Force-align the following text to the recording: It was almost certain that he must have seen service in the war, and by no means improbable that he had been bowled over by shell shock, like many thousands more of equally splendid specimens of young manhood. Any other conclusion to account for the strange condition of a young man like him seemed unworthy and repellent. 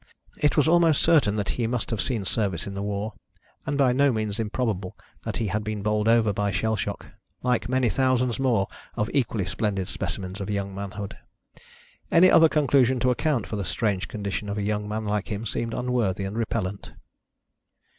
It 0.39 0.57
was 0.57 0.67
almost 0.67 1.03
certain 1.03 1.35
that 1.35 1.49
he 1.61 1.67
must 1.67 1.91
have 1.91 2.01
seen 2.01 2.25
service 2.25 2.65
in 2.65 2.73
the 2.73 2.81
war, 2.81 3.13
and 3.67 3.77
by 3.77 3.93
no 3.93 4.11
means 4.11 4.39
improbable 4.39 4.97
that 5.25 5.37
he 5.37 5.45
had 5.49 5.63
been 5.63 5.83
bowled 5.83 6.07
over 6.07 6.33
by 6.33 6.49
shell 6.49 6.75
shock, 6.75 7.05
like 7.43 7.69
many 7.69 7.87
thousands 7.87 8.39
more 8.39 8.67
of 8.95 9.11
equally 9.13 9.45
splendid 9.45 9.87
specimens 9.87 10.41
of 10.41 10.49
young 10.49 10.73
manhood. 10.73 11.17
Any 12.11 12.31
other 12.31 12.49
conclusion 12.49 12.99
to 13.01 13.11
account 13.11 13.45
for 13.45 13.57
the 13.57 13.63
strange 13.63 14.07
condition 14.07 14.49
of 14.49 14.57
a 14.57 14.63
young 14.63 14.89
man 14.89 15.05
like 15.05 15.27
him 15.27 15.45
seemed 15.45 15.75
unworthy 15.75 16.23
and 16.23 16.35
repellent. 16.35 16.93